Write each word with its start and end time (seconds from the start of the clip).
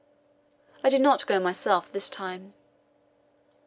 I 0.83 0.89
did 0.89 1.01
not 1.01 1.27
go 1.27 1.39
myself 1.39 1.91
this 1.91 2.09
time. 2.09 2.55